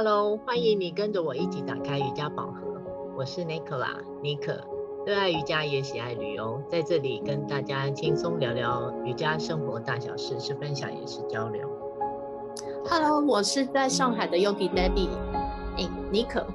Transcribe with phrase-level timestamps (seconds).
[0.00, 2.80] Hello，欢迎你跟着我一起打开瑜伽宝盒。
[3.16, 4.64] 我是 Nicola 尼可，
[5.04, 11.68] 热爱瑜伽也喜爱旅游，在这里跟大家轻松聊聊瑜伽生活大小事，是分享也是交流。
[12.88, 15.08] Hello，我是在上海的 Yogi Daddy。
[15.76, 16.46] 哎，尼可，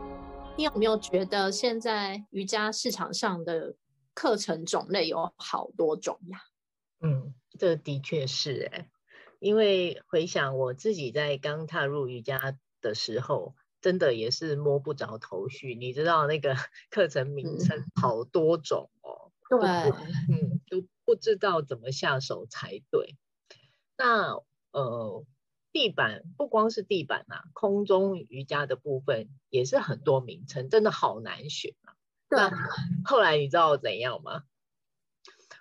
[0.58, 3.76] 你有没有觉得现在瑜伽市场上的
[4.14, 6.40] 课程种类有好多种呀？
[7.02, 8.88] 嗯，这的确是哎，
[9.42, 12.56] 因为回想我自己在刚踏入瑜伽。
[12.84, 15.74] 的时候，真的也是摸不着头绪。
[15.74, 16.54] 你知道那个
[16.92, 19.90] 课程名称好多种哦，对，
[20.30, 23.16] 嗯，都不知道怎么下手才对。
[23.98, 24.36] 那
[24.72, 25.26] 呃，
[25.72, 31.96] 地板不光是地板啊，空中瑜伽的部分也是很多名称，真的好难选啊。
[32.30, 32.40] 对，
[33.06, 34.44] 后来你知道怎样吗？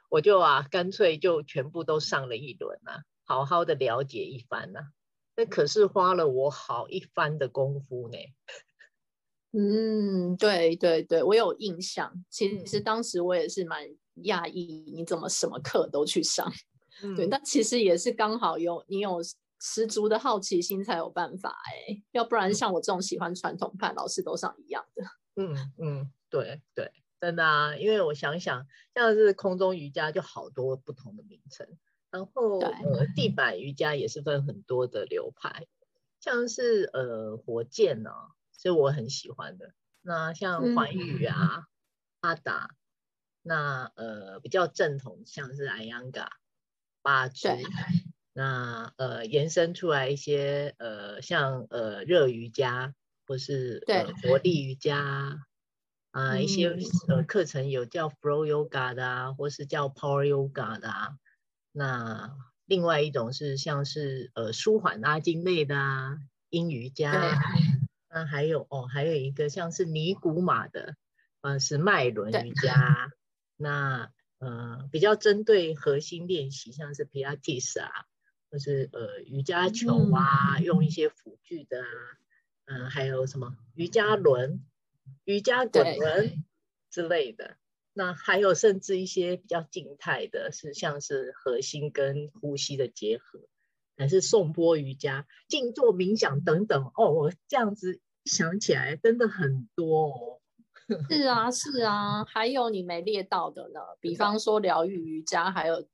[0.09, 4.93] 我就啊，干脆就全部都上了一轮啊，好好的了解一番啊。
[5.37, 8.19] 那可是花了我好一番的功夫呢。
[9.55, 12.25] 嗯，对对对，我有印象。
[12.31, 13.87] 其实当时我也是蛮
[14.25, 16.51] 讶异，你怎么什么课都去上？
[17.03, 19.19] 嗯、对，但其实也是刚好有你有
[19.61, 25.05] 十足的好奇心才有办法哎，要不然像我这种喜欢传统派，老师都上一样的。
[25.37, 31.67] 嗯嗯，对对，真的啊，因为我想想，像是空中瑜伽就好多不同的名称。
[32.13, 35.67] 然后呃，地板瑜伽也是分很多的流派，
[36.21, 39.73] 像是呃火箭呢、啊，是我很喜欢的。
[40.03, 41.65] 那像环宇啊、
[42.21, 42.69] 阿、嗯、达，
[43.41, 46.31] 那呃比较正统，像是艾扬嘎、
[47.01, 47.49] 八支，
[48.35, 52.95] 那呃延伸出来一些呃像呃热瑜伽
[53.27, 55.47] 或是呃活力瑜伽。
[56.11, 56.77] 啊、呃，一些
[57.09, 61.17] 呃课程有叫 Flow Yoga 的啊，或是叫 Power Yoga 的啊。
[61.73, 66.19] 那另外一种是像是呃舒缓拉筋类的啊，
[66.51, 67.11] 阴瑜伽，
[68.09, 70.97] 那还有哦，还有一个像是尼古马的，
[71.41, 73.11] 呃是脉轮瑜伽，
[73.57, 77.91] 那呃比较针对核心练习，像是皮拉提斯啊，
[78.51, 81.89] 或是呃瑜伽球啊，嗯、用一些辅具的啊，
[82.67, 84.63] 嗯、呃、还有什么瑜伽轮、
[85.25, 86.45] 瑜伽滚轮
[86.91, 87.57] 之类的。
[87.95, 93.41] 那还有甚至一些比较静态的，是像是核心跟呼吸的结合，
[93.97, 97.11] 还是颂钵瑜伽、静坐冥想等等哦。
[97.13, 100.41] 我这样子想起来，真的很多哦。
[101.09, 105.87] 是啊，是啊，还有你没列到的呢，比方说疗愈瑜伽，还有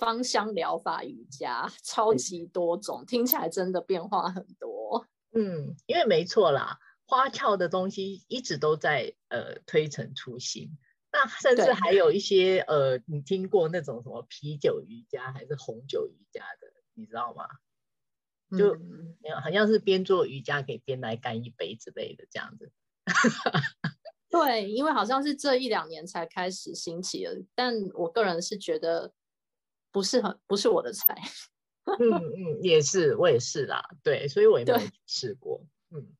[0.00, 5.06] 芳香疗法瑜伽，超级多种，听起来真的变化很多。
[5.34, 10.76] 嗯，因为没错啦，花俏的东西一直都在呃推陈出新。
[11.12, 17.44] 那甚至还有一些呃，你听过那种什么啤酒瑜伽还是红酒瑜伽的，你知道吗？
[18.56, 22.72] 就、嗯、好像是边做瑜伽可以边来干一杯之类的这样子。
[24.30, 29.12] 对，因为好像是这一两年才开始兴起的，但我个人是觉得
[29.90, 31.14] 不是很不是我的菜。
[31.84, 33.82] 嗯嗯，也是，我也是啦。
[34.02, 35.62] 对，所以我也没有试过。
[35.90, 36.14] 嗯。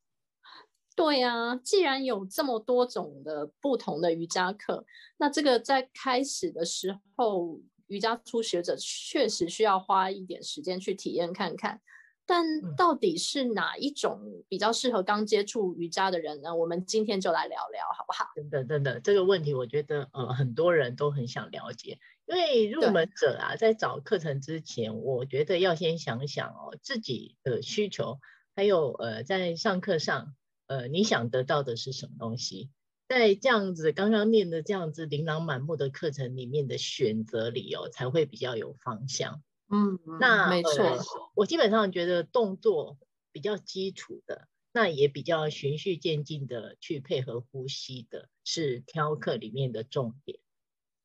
[0.94, 4.84] 对呀、啊，既然有这么多种的不同的瑜伽课，
[5.16, 11.80] 那这个在开始的时候，瑜伽初学者确实需要花一点时间去体验看看。
[12.24, 16.54] 但到底是哪一种比较适合刚接触瑜伽的人呢？
[16.54, 18.30] 我们今天就来聊聊，好不好？
[18.36, 28.20] 真的，真的，这个问题我觉得呃很多人都很想了解，因为入门者啊，在找课程之前，我觉得要先想想哦自己的需求，
[28.54, 30.34] 还有呃在上课上。
[30.72, 32.70] 呃，你想得到的是什么东西？
[33.06, 39.42] 在这样子刚刚念的这样子琳琅满目的课程里面的选择里哦，才会比较有方向。
[39.68, 40.98] 嗯，那没错，呃，
[41.34, 42.96] 我基本上觉得动作
[43.30, 50.38] 比较基础的，那也比较循序渐进的去配合呼吸的，是挑课里面的重点。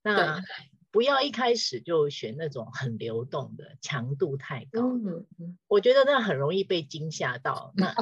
[0.02, 0.42] 那
[0.98, 4.82] 不要一开始就选那种很流动的，强度太高。
[4.82, 7.94] 嗯嗯，我觉得那很容易被惊吓到，那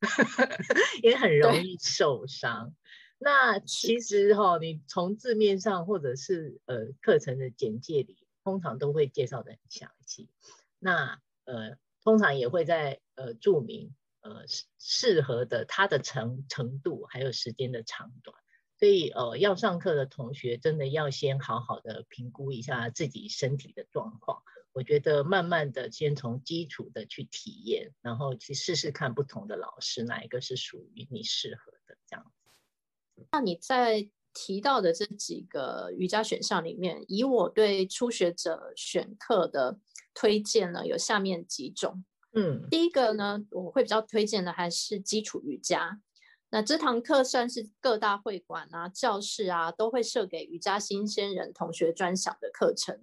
[1.02, 2.72] 也很容易受伤。
[3.18, 10.30] 那其实哈、哦，你从字面上或者是呃课程的简介里，通常都会介绍的很详细。
[10.78, 14.44] 那呃，通常也会在呃注明呃
[14.78, 18.38] 适合的它的程程度，还有时间的长短。
[18.78, 24.42] 所以，呃，要上课的同学真的要先好好的评估一下自己身体的状况。
[24.72, 33.24] 我觉得慢慢的先从基础的去体验，然后去试试看不同的老师哪一个是属于你适合的这样子。
[33.32, 39.80] 那你在提到的这几个瑜伽选项里面，以我对初学者选课的
[40.12, 42.04] 推荐呢，有下面几种。
[42.34, 46.02] 嗯，第一个呢，我会比较推荐的还是基础瑜伽。
[46.50, 53.00] 那这堂课算是各大会馆啊、教室啊都会设给瑜伽新鲜人同学专享的课程。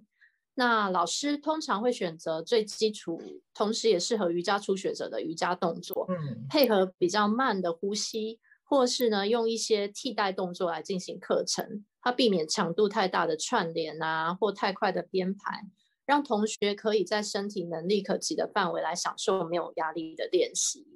[0.54, 3.20] 那老师通常会选择最基础，
[3.52, 11.84] 同时也适合瑜伽初学者的瑜伽动作，嗯，配合比较慢的呼吸，或是呢用一些替代动作来进行课程。
[12.00, 15.62] 它避免强度太大的串联啊，或太快的编排，
[16.06, 20.86] 让同学可以在身体能力可及的范围来享受没有压力的练习。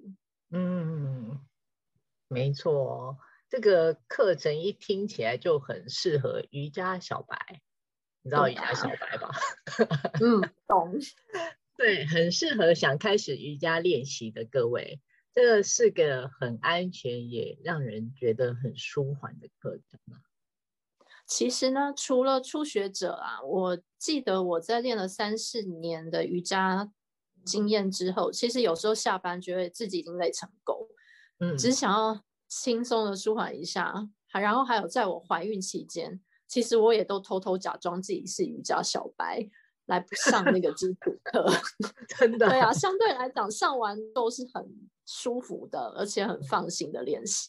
[0.51, 1.41] 嗯，
[2.29, 7.63] 没错，这个课程一听起来就很适合瑜伽小白，
[8.23, 9.31] 你知道瑜伽小白吧？
[10.21, 10.99] 嗯， 懂。
[11.77, 15.01] 对，很适合想开始瑜伽练习的各位，
[15.33, 20.21] 这是个很安全也让人觉得很舒缓的课程啊。
[21.25, 26.91] 其实呢，除了初学者啊，我记得我在练了三四年的瑜伽
[27.45, 30.89] 经验之后，其实有时候下班觉得自己已经累成狗，
[31.39, 34.09] 嗯，只想要轻松的舒缓一下。
[34.31, 39.49] 还然后还有在我怀孕期间，其实我也都偷偷假装自己是瑜伽小白
[39.87, 41.47] 来上那个基础课，
[42.19, 44.63] 真的，对啊，相对来讲上完都是很
[45.07, 47.49] 舒服的，而且很放心的练习。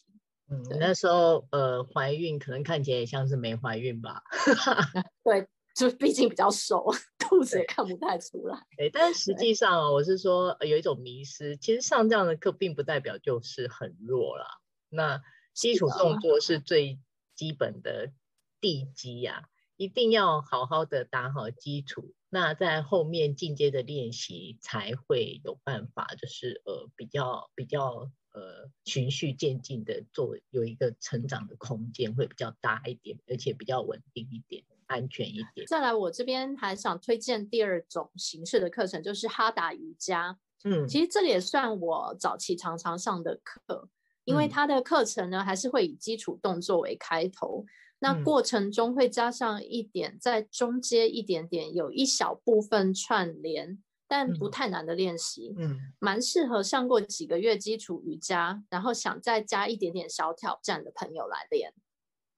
[0.50, 4.24] 嗯，那时候呃怀孕可能看起来也像是没怀孕吧？
[5.26, 5.46] 对，
[5.80, 6.86] 就毕竟比较瘦，
[7.18, 8.68] 肚子也看不太出来。
[8.76, 14.46] 对，但是实际上哦，我是说有一种迷失，其实上这样的课并不代表就是很弱啦。
[14.90, 15.22] 那
[15.54, 17.00] 基础动作是最
[17.34, 18.12] 基本的
[18.60, 19.48] 地基呀，
[19.78, 28.12] 一定要好好的打好基础，那在后面进阶的练习才会有办法，就是呃比较比较。
[28.32, 35.66] 呃，循序渐进的做，有一个成长的空间会比较大一点，而且比较稳定一点，安全一点。
[35.66, 40.38] 再来，我这边还想推荐第二种形式的课程，就是哈达瑜伽。
[40.66, 43.88] 嗯，其实这里也算我早期常常上的课，
[44.26, 47.66] 因为它的课程呢，还是会以基础动作为开头，
[48.00, 53.82] 那过程中会加上一点，在中间一点点有一小部分串联。
[54.12, 61.72] 但不太难的练习，嗯，蛮适合上过几个月基础瑜伽，然后想再加一点点小挑战的朋友来练。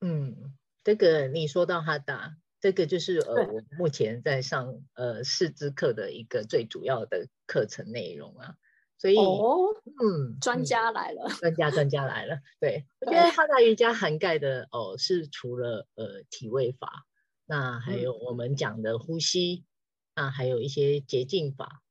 [0.02, 8.56] 嗯，这个你说到哈达，这个就是呃，我目前在上呃师资课的一个最主要的课程内容啊。
[8.98, 12.38] 所以，哦、嗯，专家来了，专家专家来了。
[12.60, 17.06] 对， 我觉得哈达瑜伽涵盖的哦，是除了呃体位法，
[17.46, 19.66] 那还有我们讲的呼吸。
[19.66, 19.66] 嗯
[20.14, 21.82] 那还有一些捷径法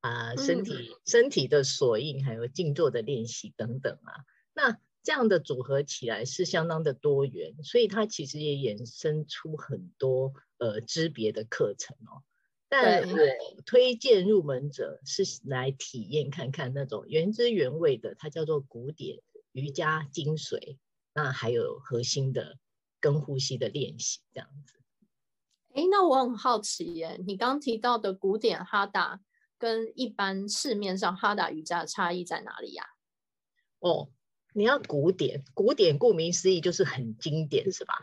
[0.00, 4.24] 啊，身体、嗯、身体的锁印，还有静坐的练习等等啊。
[4.54, 4.78] 那
[5.08, 12.20] 这样的组合起来是相当的多元，所以它其实也衍生出很多呃知别的课程哦。
[12.68, 13.16] 但我
[13.64, 19.22] 推荐入门者是来体验看看那种原汁原味的，它叫做古典
[19.52, 20.76] 瑜伽精髓。
[21.14, 22.58] 那还有核心的
[23.00, 24.74] 跟呼吸的练习这样子。
[25.72, 29.22] 哎，那我很好奇耶，你刚提到的古典哈达
[29.56, 32.84] 跟一般市面上哈达瑜伽的差异在哪里呀？
[33.78, 34.10] 哦，
[34.58, 37.94] 你要古典，古典顾名思义就是很经典，是吧？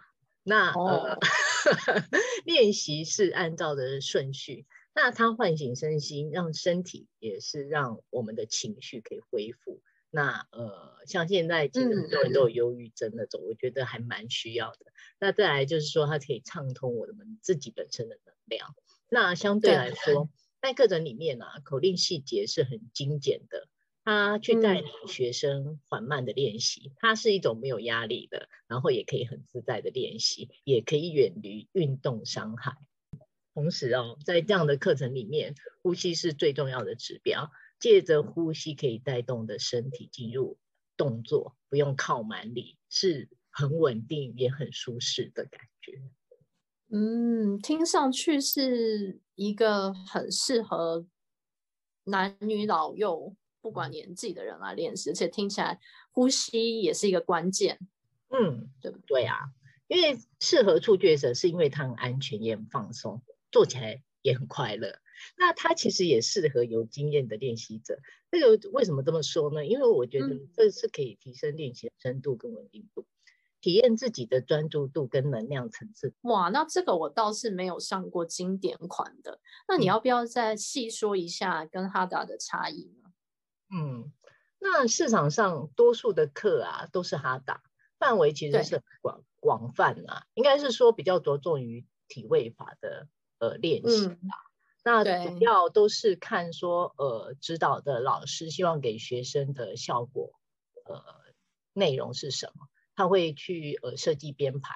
[0.42, 1.20] 那、哦、呃，
[2.46, 9.82] 练习是按照的顺序，那它唤醒身心，让身体也是让我们的情绪可以恢复。
[10.10, 14.86] 那呃，像现在其实很多人都有忧郁症那种，嗯、我觉得还蛮需要的。
[15.20, 18.74] 那再来就是说，它可以畅通我们自己本身的能量。
[19.10, 20.30] 那相对来说，
[20.62, 23.68] 在课程里面啊，口令细节是很精简的，
[24.06, 32.78] 它去带领学生缓慢的练习，它是一种没有压力的，然后也可以很自在的练习，也可以远离运动伤害。
[33.54, 37.52] 同时哦，在这样的课程里面，呼吸是最重要的指标。
[37.78, 40.58] 借着呼吸可以带动的身体进入
[40.96, 46.02] 动作，不用靠蛮力，是很稳定也很舒适的感觉。
[46.90, 51.06] 嗯，听上去是一个很适合
[52.06, 53.36] 男女老幼
[53.66, 55.80] 不管年纪的人来练习，而且听起来
[56.12, 57.80] 呼吸也是一个关键。
[58.30, 59.40] 嗯，对不对啊？
[59.88, 65.00] 因为适合初学者，是因为它很安全也很放松，做起来也很快乐。
[65.36, 67.98] 那它其实也适合有经验的练习者。
[68.30, 69.66] 这个为什么这么说呢？
[69.66, 73.10] 因为我觉得这是可以提升练习的深度跟稳定度，嗯、
[73.62, 76.14] 体验自己的专注度跟能量层次。
[76.22, 79.40] 哇，那这个我倒是没有上过经典款的。
[79.68, 83.05] 那你要不要再细说一下跟哈达的差异呢？
[83.72, 84.12] 嗯，
[84.60, 87.64] 那市场上多数的课啊都是哈达，
[88.00, 93.08] 范围其实是广广泛啊，应该是说比较着重于体位法的
[93.40, 94.06] 呃练习。
[94.08, 94.20] 嗯
[94.88, 100.40] 那主要都是看说，呃，指导的老师希望给学生的效果，
[100.86, 101.04] 呃，
[101.74, 102.68] 内容是什么？
[102.96, 104.76] 他会去呃设计编排，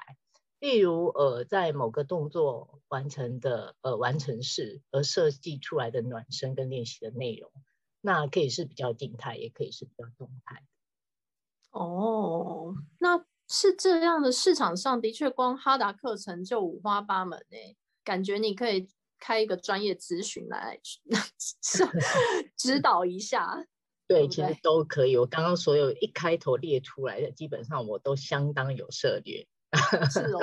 [0.58, 7.52] 例如呃在某个动作完成的呃完成式而设计出来的暖身跟练习的内容，
[8.00, 10.62] 那可以是比较静态，也可以是比较动态。
[11.70, 18.88] 哦，那是这样的，市场上的确光哈达课程就五花八门诶，感觉你可以。
[19.22, 20.80] 开一个专业咨询来
[22.56, 23.66] 指导一下，
[24.08, 25.14] 对，其实都可以。
[25.14, 29.46] 我刚刚所有一开头列出来的，基本上我都相当有涉猎。
[30.10, 30.40] 是哦，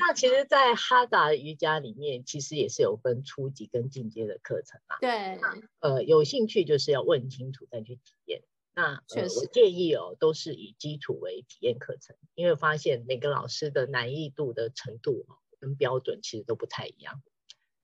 [0.00, 4.96] 那其实，在哈达瑜伽里面，其实也是有分初级跟进阶的课程嘛。
[5.00, 5.38] 对，
[5.80, 8.42] 呃，有兴趣就是要问清楚再去体验。
[8.74, 15.26] 那确实，我建议哦，都是以基础为体验课程，因为发现每个老师的难易度的程度
[15.60, 17.22] 跟标准其实都不太一样。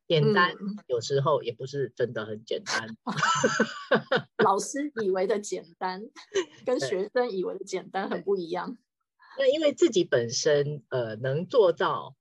[0.07, 0.55] 简单
[0.87, 2.95] 有时候也不是真的很简单，
[4.45, 6.03] 老师以为的简单，
[6.67, 8.77] 跟学生以为的简单很不一样。
[9.39, 12.17] 那因为自己本身呃能做到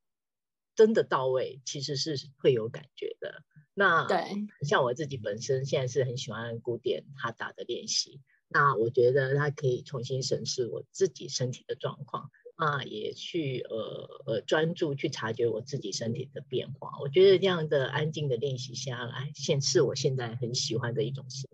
[0.76, 3.44] 真的到位，其实是会有感觉的。
[3.74, 4.24] 那对，
[4.62, 12.30] 像我自己本身现在是很喜欢古典哈达的练习，那我觉得它可以重新审视我自己身体的状况。
[12.56, 17.00] 啊，也去呃呃专注去察觉我自己身体的变化。
[17.02, 21.53] 我觉得这样的安静的练习下来，现是我现在很喜欢的一种心态。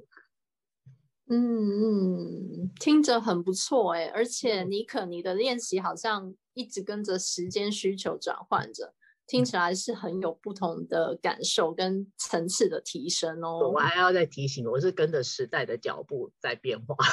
[1.31, 8.93] 嗯嗯，听着很不错哎，而且尼可你的练习好像一直跟着时间需求转换着，
[9.27, 13.69] 听起来是很有不同的感受跟层次的提升哦。
[13.73, 16.95] 我还要再提醒，我是跟着时代的脚步在变化。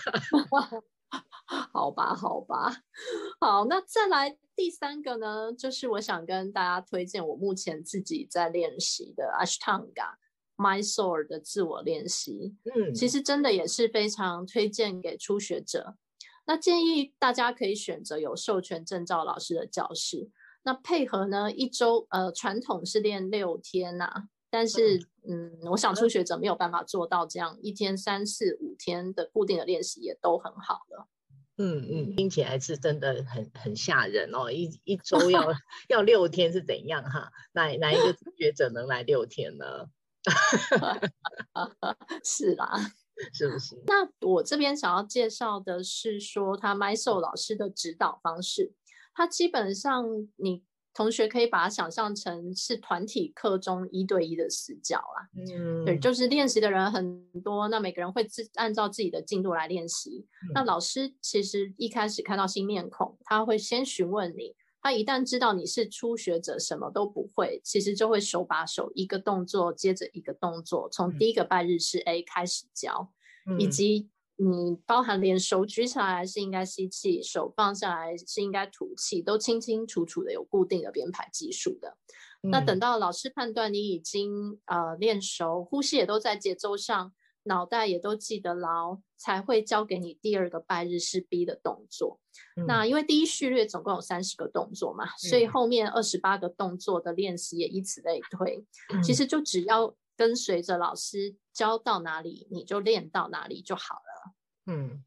[1.72, 2.72] 好吧，好吧，
[3.40, 10.14] 好，那再来第三个呢，就是我想跟大家推荐我目前自己在练习的 Ashtanga
[10.60, 12.54] Mysore 的自我练习。
[12.74, 15.96] 嗯，其实真的也是非常推荐给初学者。
[16.46, 20.30] 那建议大家可以选择有授权证照老师的教室。
[20.62, 31.08] 那配合呢，一周呃传统是练六天呐、啊，但是嗯，嗯，我想初学者没有办法做到这样一天三四五天的固定的练习也都很好了。
[31.56, 34.50] 嗯嗯，听起来是真的很很吓人哦！
[34.50, 35.46] 一一周 要
[35.88, 37.30] 要六天是怎样哈？
[37.52, 39.86] 哪哪一个学者能来六天呢？
[42.24, 42.92] 是啦，
[43.32, 43.76] 是不是？
[43.86, 48.72] 那我这边想要介绍的是说，他 Mysore 老师的指导方式，
[49.14, 50.04] 他基本上
[50.36, 50.62] 你。
[50.92, 60.26] 同学可以把它想象成是团体课中一对一的私教啦，嗯，对，就是练习的人很多，那每个人会自按照自己的进度来练习。
[60.48, 60.50] 嗯。
[60.52, 73.12] 那老师其实一开始看到新面孔，他会先询问你，他一旦知道你是初学者，什么都不会，其实就会手把手一个动作接着一个动作，从第一个拜日式 A 开始教，
[73.46, 74.08] 嗯，以及。
[74.42, 81.98] 你包含连手举起来是应该吸气，手放下来是应该吐气，都清清楚楚的有固定的编排技术的。
[82.42, 82.48] 嗯。
[82.50, 87.12] 那等到老师判断你已经呃练熟，呼吸也都在节奏上，
[87.44, 92.20] 脑袋也都记得牢，才会教给你第二个拜日式 B 的动作。
[92.56, 92.66] 嗯。
[92.66, 98.64] 那因为第一序列总共有三十个动作嘛，所以后面二十八个动作的练习也以此类推。
[98.92, 99.02] 嗯。
[99.02, 104.32] 其实就只要跟随着老师教到哪里，你就练到哪里就好了。
[104.66, 105.02] 嗯，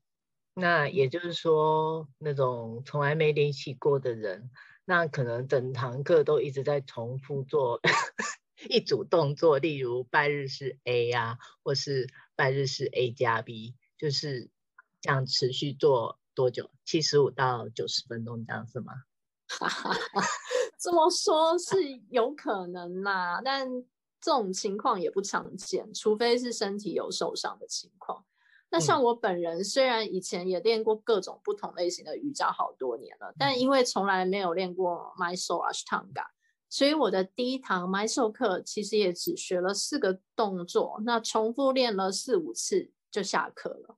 [0.56, 4.50] 那也就是说，那种从来没练习过的人，
[4.86, 7.80] 那可能整堂课都一直在重复做
[8.70, 14.50] 一组动作，例如拜日式 A 呀、啊，或是拜日式 A 加 B，就是
[15.02, 16.70] 这样持续做多久？
[16.86, 18.94] 七十五到九十分钟这样是吗？
[20.80, 21.76] 这么说是
[22.10, 23.70] 有可能啦，但
[24.20, 28.26] 这种情况也不常见，除非是身体有受伤的情况。
[28.70, 36.26] 那像我本人，虽然以前也练过各种不同类型的瑜伽好多年了，但因为从来没有练过 Mysore Ashtanga，
[36.74, 43.96] 所以我的第一堂 Mysore 课其实也只学了四个动作，那重复练了四五次就下课了。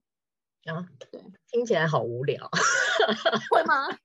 [0.70, 2.50] 啊，对，听起来好无聊，
[3.50, 3.88] 会吗？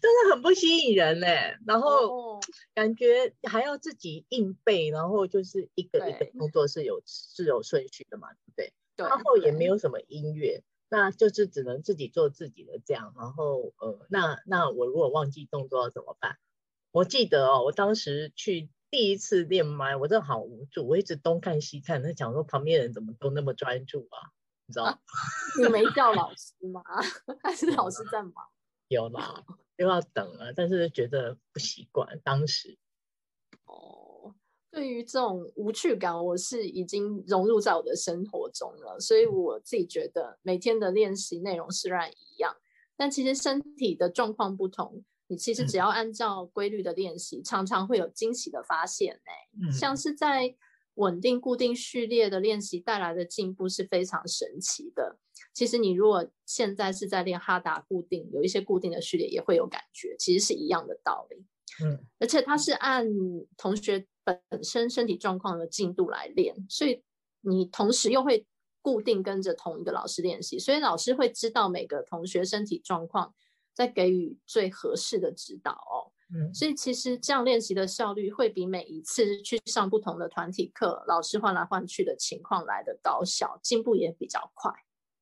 [0.00, 1.26] 真的很不吸引人呢，
[1.66, 2.38] 然后
[2.72, 8.72] 感觉还要自己硬背，然后就是一个一个动作是有是有顺序的嘛，对不对？
[8.94, 13.12] 然后也没有什么音乐，那就是只能自己做自己的这样。
[13.18, 16.38] 然后呃，那那我如果忘记动作要怎么办？
[16.92, 24.32] 我记得哦，我当时去第一次练麦，我真的好无助，我一直东看西看，他讲说旁边人怎么都那么专注啊，
[24.66, 25.00] 你知道？
[25.62, 26.82] 你没叫老师吗？
[27.42, 28.34] 还是老师在忙？
[28.88, 29.44] 有啦，
[29.76, 32.18] 又要等了，但是觉得不习惯。
[32.24, 32.76] 当时，
[33.66, 34.34] 哦，
[34.72, 42.56] 对于这种无趣感，我是已经融入在我的生活中了，所以我自己觉得每天的练习内容虽然一样，
[42.96, 49.72] 但其实身体的状况不同，你其实只要按照规律的练习，嗯、常常会有惊喜的发现呢、嗯。
[49.72, 50.56] 像是在
[50.94, 55.18] 稳定固定序列的练习带来的进步是非常神奇的。
[55.54, 61.46] 其实你如果现在是在练哈达固定，有一些固定的序列也会有感觉，其实是一样的道理。
[61.84, 63.06] 嗯，而且它是按
[63.56, 67.04] 同学本身身体状况的进度来练，所以
[67.40, 68.44] 你同时又会
[68.82, 73.32] 固定跟着同一个老师练习，所以老师会知道每个同学身体状况，
[73.74, 76.12] 再给予最合适的指导哦。
[76.32, 84.72] 嗯，所以其实这样练习的效率会比每一次去上不同的团体课，老师换来换去的情况来的高效，进步也比较快。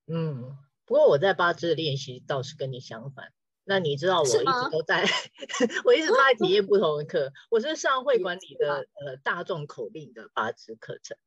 [0.07, 3.33] 嗯，不过我在八支的练习倒是跟你相反。
[3.64, 5.05] 那你知道我一直都在，
[5.85, 7.31] 我一直都在体验不同的课。
[7.50, 11.19] 我是上会管理的呃大众口令的八支课程，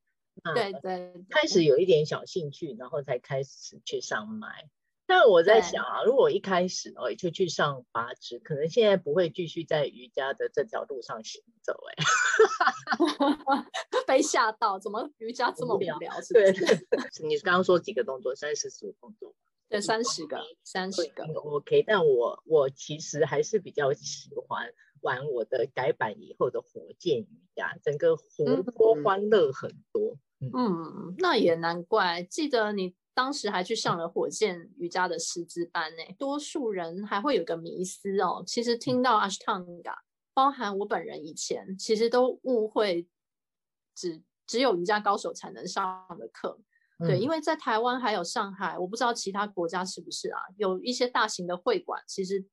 [0.55, 4.69] 对对，对，开始有一点小兴趣，然后才开始去上麦。
[5.11, 13.65] 但我在想啊，如果一开始哦就去上八支，可能现在不会继续在瑜伽的这条路上行走哎、欸。
[14.07, 15.97] 被吓到，怎么瑜伽这么无聊？
[16.23, 16.53] 是对，
[17.27, 19.35] 你刚刚说几个动作，三十四个动作。
[19.67, 21.83] 对，三十个，三十个，OK。
[21.85, 30.51] 但我我其实还是比较喜欢玩我的改版以后的火箭瑜伽，整个活泼欢乐很多嗯。
[30.53, 32.23] 嗯，那也难怪。
[32.23, 36.03] 记得你当时还去上了火箭瑜伽的师资班呢。
[36.17, 39.95] 多数人还会有个迷思哦，其实听到 Ashtanga，
[40.33, 43.07] 包含我本人以前其实都误会
[43.95, 46.59] 只只有瑜伽高手才能上的课。
[46.99, 50.39] 对，因为在台湾还有上海，我不知道其他国家是不是啊？
[50.55, 52.45] 有一些大型的会馆，其实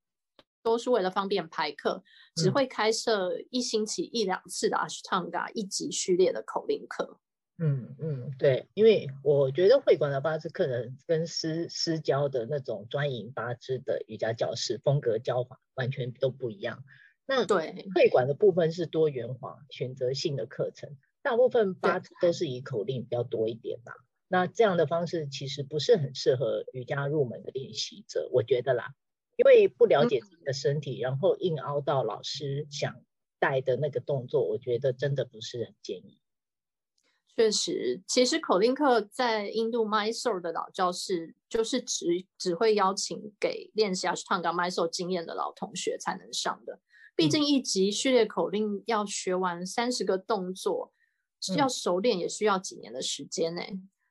[0.63, 2.03] 都是为了方便排课，
[2.35, 7.21] 只会开设一星期一两次的 Ashtanga 一级序列的口令课。
[7.61, 16.85] 嗯嗯，对，因为我觉得会馆的八字课程跟私私教的那种专营八字的瑜伽教室风格教法完全都不一样。
[17.27, 23.93] 那对会馆的部分是多元化、选择性的课程，大部分八字都是以口令比较多一点吧。
[24.29, 28.95] 那这样的方式其实不是很适合瑜伽入门的练习者，我觉得啦，
[29.37, 33.03] 因为不了解自己的身体，嗯、然后硬凹到老师想
[33.41, 36.21] 带的那个动作，我觉得真的不是很建议。
[37.39, 46.81] 确实，其实口令课在印度 Mysore 的老教室，就是只只会邀请给练习 Ashtanga Mysore 经验的老同学才能上的。
[47.15, 50.93] 毕竟一级序列口令要学完三十个动作，
[51.49, 53.63] 嗯、要熟练也需要几年的时间呢。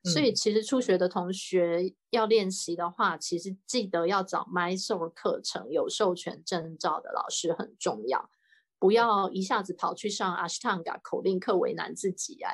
[0.05, 8.29] 所以，其实初学的同学要练习的话，其实记得要找 Mysore 课程有授权证照的老师很重要，
[8.79, 12.53] 不要一下子跑去上 Ashtanga 口令课为难自己啊。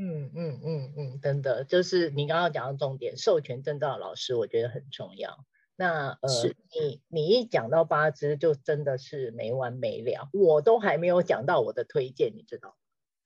[0.00, 5.44] 嗯嗯嗯嗯，真的，就是你刚刚讲的重点，授权证照的老师我觉得很重要。
[5.74, 6.28] 那呃，
[6.72, 12.76] 你你一讲到八支，就真的是没完没了，我都还没有讲到我的推荐，你知道？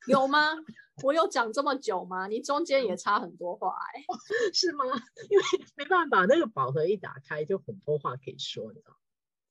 [0.09, 0.49] 有吗？
[1.05, 2.27] 我有讲这么久吗？
[2.27, 4.07] 你中间也插很多话哎、欸，
[4.53, 4.85] 是吗？
[5.29, 5.45] 因为
[5.77, 8.97] 没办法，那个宝盒一打开就很多话可以说，你知道？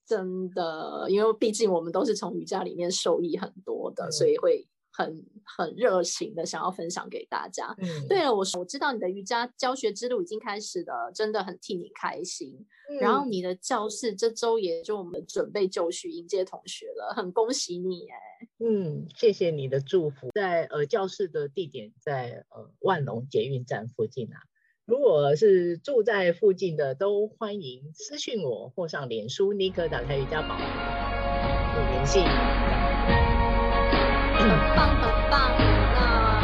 [0.04, 4.68] 真的，因为毕竟我们都是从瑜伽里面受益很多的，嗯、所以会。
[4.92, 7.74] 很很热情的想要分享给大家。
[7.78, 12.66] 嗯，对了，我我知道你的瑜伽教学之路已经开始了，真的很替你开心。
[12.90, 18.16] 嗯、然后你的教室这周也就我们准备就绪迎接同学了，很恭喜你哎。
[18.58, 20.28] 嗯，谢谢你的祝福。
[20.34, 24.36] 在呃教室的地点在呃万隆捷运站附近啊，
[24.84, 30.64] 如果是住在附近的，都欢迎私讯我或上脸书妮可打开瑜伽宝盒，
[31.78, 32.81] 有联系。
[34.42, 35.50] 很棒很棒。
[35.94, 36.42] 那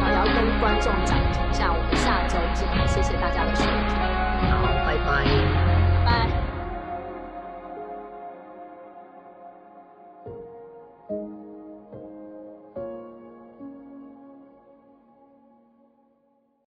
[0.00, 3.96] 我要跟观众讲一下我们下周见谢谢大家的收听。
[4.50, 5.51] 好拜拜。